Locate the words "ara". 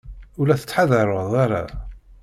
1.43-1.63